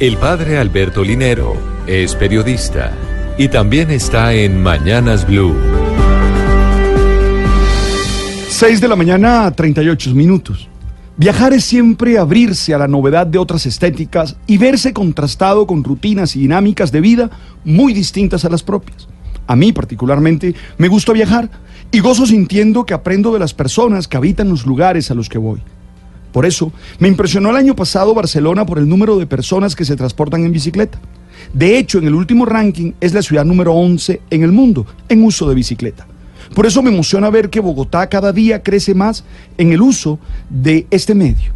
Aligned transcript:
El 0.00 0.16
padre 0.16 0.56
Alberto 0.56 1.04
Linero 1.04 1.54
es 1.86 2.14
periodista 2.14 2.90
y 3.36 3.48
también 3.48 3.90
está 3.90 4.32
en 4.32 4.62
Mañanas 4.62 5.26
Blue. 5.26 5.54
6 8.48 8.80
de 8.80 8.88
la 8.88 8.96
mañana, 8.96 9.50
38 9.50 10.14
minutos. 10.14 10.70
Viajar 11.18 11.52
es 11.52 11.66
siempre 11.66 12.16
abrirse 12.16 12.72
a 12.72 12.78
la 12.78 12.88
novedad 12.88 13.26
de 13.26 13.36
otras 13.36 13.66
estéticas 13.66 14.38
y 14.46 14.56
verse 14.56 14.94
contrastado 14.94 15.66
con 15.66 15.84
rutinas 15.84 16.34
y 16.34 16.40
dinámicas 16.40 16.92
de 16.92 17.02
vida 17.02 17.30
muy 17.62 17.92
distintas 17.92 18.46
a 18.46 18.48
las 18.48 18.62
propias. 18.62 19.06
A 19.46 19.54
mí 19.54 19.70
particularmente 19.70 20.54
me 20.78 20.88
gusta 20.88 21.12
viajar 21.12 21.50
y 21.92 22.00
gozo 22.00 22.24
sintiendo 22.24 22.86
que 22.86 22.94
aprendo 22.94 23.34
de 23.34 23.38
las 23.38 23.52
personas 23.52 24.08
que 24.08 24.16
habitan 24.16 24.48
los 24.48 24.64
lugares 24.64 25.10
a 25.10 25.14
los 25.14 25.28
que 25.28 25.36
voy. 25.36 25.62
Por 26.32 26.46
eso, 26.46 26.72
me 26.98 27.08
impresionó 27.08 27.50
el 27.50 27.56
año 27.56 27.74
pasado 27.74 28.14
Barcelona 28.14 28.64
por 28.64 28.78
el 28.78 28.88
número 28.88 29.18
de 29.18 29.26
personas 29.26 29.74
que 29.74 29.84
se 29.84 29.96
transportan 29.96 30.44
en 30.44 30.52
bicicleta. 30.52 31.00
De 31.52 31.78
hecho, 31.78 31.98
en 31.98 32.06
el 32.06 32.14
último 32.14 32.46
ranking 32.46 32.92
es 33.00 33.12
la 33.14 33.22
ciudad 33.22 33.44
número 33.44 33.72
11 33.74 34.20
en 34.30 34.42
el 34.42 34.52
mundo 34.52 34.86
en 35.08 35.24
uso 35.24 35.48
de 35.48 35.54
bicicleta. 35.54 36.06
Por 36.54 36.66
eso 36.66 36.82
me 36.82 36.90
emociona 36.90 37.30
ver 37.30 37.50
que 37.50 37.60
Bogotá 37.60 38.08
cada 38.08 38.32
día 38.32 38.62
crece 38.62 38.94
más 38.94 39.24
en 39.56 39.72
el 39.72 39.80
uso 39.80 40.18
de 40.48 40.86
este 40.90 41.14
medio. 41.14 41.52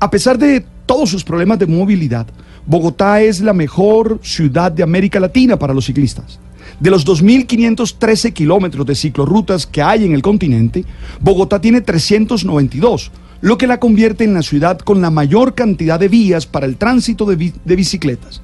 A 0.00 0.10
pesar 0.10 0.38
de 0.38 0.64
todos 0.86 1.10
sus 1.10 1.24
problemas 1.24 1.58
de 1.58 1.66
movilidad, 1.66 2.26
Bogotá 2.66 3.20
es 3.20 3.40
la 3.40 3.52
mejor 3.52 4.20
ciudad 4.22 4.70
de 4.70 4.82
América 4.82 5.18
Latina 5.18 5.58
para 5.58 5.74
los 5.74 5.86
ciclistas. 5.86 6.38
De 6.78 6.90
los 6.90 7.06
2.513 7.06 8.32
kilómetros 8.32 8.86
de 8.86 8.94
ciclorrutas 8.94 9.66
que 9.66 9.82
hay 9.82 10.04
en 10.04 10.12
el 10.12 10.22
continente, 10.22 10.84
Bogotá 11.20 11.60
tiene 11.60 11.80
392, 11.80 13.10
lo 13.40 13.58
que 13.58 13.66
la 13.66 13.78
convierte 13.78 14.24
en 14.24 14.34
la 14.34 14.42
ciudad 14.42 14.78
con 14.78 15.00
la 15.00 15.10
mayor 15.10 15.54
cantidad 15.54 16.00
de 16.00 16.08
vías 16.08 16.46
para 16.46 16.66
el 16.66 16.76
tránsito 16.76 17.24
de, 17.24 17.52
bicicletas. 17.64 18.42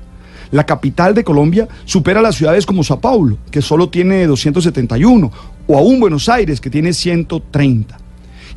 La 0.51 0.67
capital 0.67 1.15
de 1.15 1.25
Colombia 1.25 1.69
supera 1.85 2.23
las 2.23 2.37
ciudades 2.37 2.65
como 2.65 2.85
Sao 2.85 3.01
Paulo, 3.01 3.39
que 3.51 3.63
solo 3.63 3.89
tiene 3.89 4.27
271, 4.27 5.33
o 5.67 5.79
aún 5.79 5.99
Buenos 5.99 6.29
Aires, 6.29 6.61
que 6.61 6.71
tiene 6.71 6.93
130. 6.93 7.99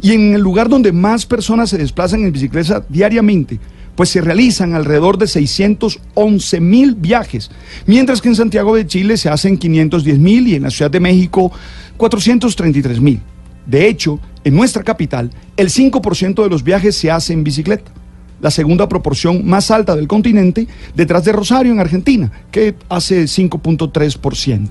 Y 0.02 0.11
en 0.11 0.36
el 0.36 0.42
lugar 0.42 0.70
donde 0.70 0.92
más 0.92 1.26
personas 1.26 1.72
se 1.72 1.78
desplazan 1.78 2.23
en 2.23 2.31
bicicleta 2.31 2.86
diariamente, 2.88 3.59
pues 3.95 4.09
se 4.09 4.22
realizan 4.22 4.76
alrededor 4.76 5.17
de 5.17 5.26
611 5.26 6.59
mil 6.61 6.94
viajes, 6.94 7.50
mientras 7.88 8.22
que 8.22 8.30
en 8.30 8.36
Santiago 8.36 8.76
de 8.76 8.86
Chile 8.86 9.17
se 9.17 9.30
hacen 9.30 9.58
510 9.58 10.20
mil 10.20 10.48
y 10.48 10.54
en 10.54 10.64
la 10.64 10.70
Ciudad 10.70 10.92
de 10.92 11.00
México 11.00 11.52
433 11.98 13.02
mil. 13.02 13.20
De 13.66 13.88
hecho, 13.88 14.20
en 14.48 14.56
nuestra 14.56 14.84
capital, 14.84 15.31
el 15.58 15.70
5% 15.70 16.42
de 16.42 16.50
los 16.50 16.64
viajes 16.64 16.95
se 16.95 17.12
hace 17.12 17.34
en 17.34 17.44
bicicleta 17.44 17.92
la 18.40 18.52
segunda 18.52 18.88
proporción 18.88 19.45
más 19.45 19.72
alta 19.72 19.95
del 19.95 20.08
continente, 20.08 20.67
detrás 20.95 21.26
de 21.26 21.31
Rosario 21.31 21.72
en 21.72 21.80
Argentina, 21.80 22.31
que 22.52 22.76
hace 22.88 23.23
5.3%. 23.23 24.70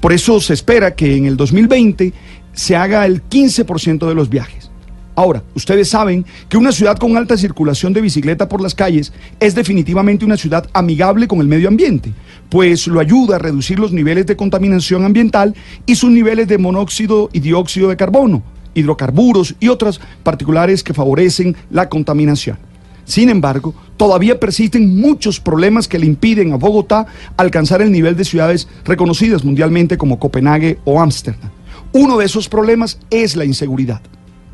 Por 0.00 0.12
eso 0.12 0.40
se 0.40 0.54
espera 0.54 0.94
que 0.94 1.16
en 1.16 1.26
el 1.26 1.36
2020 1.36 2.12
se 2.52 2.76
haga 2.76 3.06
el 3.06 3.22
15% 3.28 4.06
de 4.06 4.14
los 4.14 4.28
viajes. 4.28 4.70
Ahora, 5.14 5.42
ustedes 5.54 5.90
saben 5.90 6.24
que 6.48 6.56
una 6.56 6.72
ciudad 6.72 6.96
con 6.96 7.16
alta 7.16 7.36
circulación 7.36 7.92
de 7.92 8.00
bicicleta 8.00 8.48
por 8.48 8.62
las 8.62 8.74
calles 8.74 9.12
es 9.40 9.54
definitivamente 9.54 10.24
una 10.24 10.36
ciudad 10.36 10.68
amigable 10.72 11.28
con 11.28 11.40
el 11.40 11.48
medio 11.48 11.68
ambiente, 11.68 12.12
pues 12.48 12.86
lo 12.86 12.98
ayuda 12.98 13.36
a 13.36 13.38
reducir 13.38 13.78
los 13.78 13.92
niveles 13.92 14.26
de 14.26 14.36
contaminación 14.36 15.04
ambiental 15.04 15.54
y 15.86 15.96
sus 15.96 16.10
niveles 16.10 16.48
de 16.48 16.58
monóxido 16.58 17.28
y 17.32 17.40
dióxido 17.40 17.90
de 17.90 17.96
carbono, 17.96 18.42
hidrocarburos 18.74 19.54
y 19.60 19.68
otras 19.68 20.00
particulares 20.22 20.82
que 20.82 20.94
favorecen 20.94 21.56
la 21.70 21.88
contaminación. 21.88 22.58
Sin 23.04 23.28
embargo, 23.28 23.74
todavía 23.96 24.38
persisten 24.38 25.00
muchos 25.00 25.40
problemas 25.40 25.88
que 25.88 25.98
le 25.98 26.06
impiden 26.06 26.52
a 26.52 26.56
Bogotá 26.56 27.06
alcanzar 27.36 27.82
el 27.82 27.90
nivel 27.90 28.16
de 28.16 28.24
ciudades 28.24 28.68
reconocidas 28.84 29.44
mundialmente 29.44 29.98
como 29.98 30.18
Copenhague 30.18 30.78
o 30.84 31.00
Ámsterdam. 31.00 31.50
Uno 31.92 32.16
de 32.16 32.26
esos 32.26 32.48
problemas 32.48 32.98
es 33.10 33.36
la 33.36 33.44
inseguridad, 33.44 34.00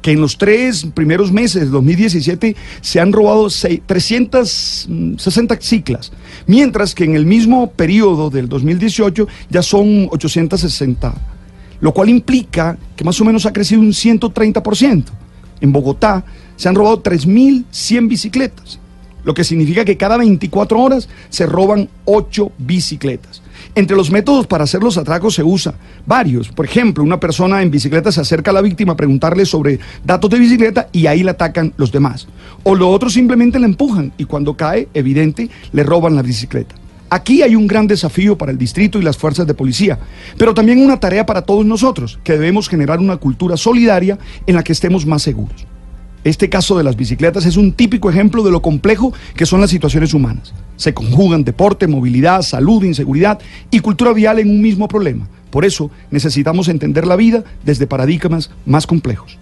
que 0.03 0.13
en 0.13 0.21
los 0.21 0.39
tres 0.39 0.87
primeros 0.95 1.31
meses 1.31 1.63
de 1.63 1.69
2017 1.69 2.57
se 2.81 3.01
han 3.01 3.13
robado 3.13 3.49
360 3.49 5.59
ciclas, 5.61 6.13
mientras 6.47 6.95
que 6.95 7.05
en 7.05 7.15
el 7.15 7.27
mismo 7.27 7.71
periodo 7.71 8.31
del 8.31 8.49
2018 8.49 9.29
ya 9.51 9.63
son 9.63 10.09
860, 10.11 11.15
lo 11.81 11.93
cual 11.93 12.09
implica 12.09 12.77
que 12.97 13.05
más 13.05 13.21
o 13.21 13.25
menos 13.25 13.47
ha 13.47 13.53
crecido 13.53 13.81
un 13.81 13.93
130%. 13.93 15.05
En 15.61 15.73
Bogotá 15.73 16.25
se 16.57 16.69
han 16.69 16.75
robado 16.75 17.03
3.100 17.03 18.09
bicicletas, 18.09 18.79
lo 19.25 19.35
que 19.35 19.45
significa 19.45 19.85
que 19.85 19.97
cada 19.97 20.17
24 20.17 20.81
horas 20.81 21.09
se 21.29 21.47
roban 21.47 21.89
8 22.05 22.53
bicicletas. 22.59 23.43
Entre 23.75 23.97
los 23.97 24.11
métodos 24.11 24.47
para 24.47 24.65
hacer 24.65 24.83
los 24.83 24.99
atracos 24.99 25.35
se 25.35 25.43
usa 25.43 25.75
varios. 26.07 26.49
Por 26.49 26.65
ejemplo, 26.65 27.05
una 27.05 27.21
persona 27.21 27.63
en 27.63 27.71
bicicleta 27.71 28.11
se 28.11 28.21
acerca 28.21 28.51
a 28.51 28.55
la 28.55 28.63
víctima 28.63 28.95
a 28.95 28.97
preguntarle 28.97 29.45
sobre 29.47 29.79
datos 30.05 30.31
de 30.31 30.39
bicicleta 30.39 30.89
y 30.93 31.07
ahí 31.07 31.23
la 31.23 31.33
atacan 31.33 31.73
los 31.77 31.93
demás. 31.93 32.27
O 32.65 32.75
lo 32.75 32.89
otro 32.91 33.11
simplemente 33.11 33.59
la 33.59 33.67
empujan 33.67 34.13
y 34.17 34.25
cuando 34.25 34.57
cae, 34.57 34.89
evidente, 34.95 35.51
le 35.73 35.83
roban 35.83 36.17
la 36.17 36.23
bicicleta. 36.23 36.75
Aquí 37.11 37.43
hay 37.43 37.55
un 37.55 37.67
gran 37.67 37.87
desafío 37.87 38.37
para 38.37 38.53
el 38.53 38.59
distrito 38.59 38.99
y 38.99 39.03
las 39.03 39.17
fuerzas 39.17 39.47
de 39.47 39.55
policía, 39.55 39.99
pero 40.37 40.53
también 40.53 40.85
una 40.85 41.01
tarea 41.01 41.25
para 41.25 41.43
todos 41.43 41.65
nosotros, 41.65 42.19
que 42.23 42.33
debemos 42.33 42.69
generar 42.69 42.99
una 42.99 43.17
cultura 43.17 43.57
solidaria 43.57 44.19
en 44.47 44.55
la 44.55 44.63
que 44.63 44.73
estemos 44.73 45.07
más 45.07 45.23
seguros. 45.23 45.67
Este 46.25 46.51
caso 46.51 46.77
de 46.77 46.85
las 46.85 46.97
bicicletas 46.97 47.47
es 47.47 47.57
un 47.57 47.73
típico 47.73 48.11
ejemplo 48.11 48.43
de 48.43 48.51
lo 48.51 48.61
complejo 48.61 49.15
que 49.35 49.47
son 49.47 49.61
las 49.61 49.71
situaciones 49.71 50.13
humanas. 50.13 50.53
Se 50.77 50.93
conjugan 50.93 51.45
deporte, 51.45 51.87
movilidad, 51.87 52.43
salud, 52.43 52.85
inseguridad 52.85 53.39
y 53.71 53.81
cultura 53.81 54.13
vial 54.13 54.39
en 54.39 54.51
un 54.51 54.61
mismo 54.61 54.89
problema. 54.89 55.29
Por 55.51 55.65
eso 55.65 55.91
necesitamos 56.11 56.69
entender 56.69 57.07
la 57.07 57.17
vida 57.17 57.45
desde 57.65 57.87
paradigmas 57.87 58.51
más 58.67 58.87
complejos. 58.87 59.39